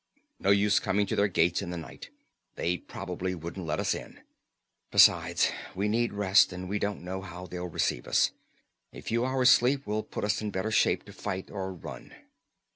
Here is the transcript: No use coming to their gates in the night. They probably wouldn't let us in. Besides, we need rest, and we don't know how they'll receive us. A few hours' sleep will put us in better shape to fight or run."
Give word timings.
No 0.39 0.49
use 0.49 0.79
coming 0.79 1.05
to 1.05 1.15
their 1.15 1.27
gates 1.27 1.61
in 1.61 1.69
the 1.69 1.77
night. 1.77 2.09
They 2.55 2.75
probably 2.77 3.35
wouldn't 3.35 3.67
let 3.67 3.79
us 3.79 3.93
in. 3.93 4.19
Besides, 4.89 5.51
we 5.75 5.87
need 5.87 6.11
rest, 6.11 6.51
and 6.51 6.67
we 6.67 6.79
don't 6.79 7.03
know 7.03 7.21
how 7.21 7.45
they'll 7.45 7.67
receive 7.67 8.07
us. 8.07 8.31
A 8.93 9.01
few 9.01 9.23
hours' 9.23 9.51
sleep 9.51 9.85
will 9.85 10.01
put 10.01 10.23
us 10.23 10.41
in 10.41 10.49
better 10.49 10.71
shape 10.71 11.03
to 11.03 11.13
fight 11.13 11.51
or 11.51 11.71
run." 11.71 12.15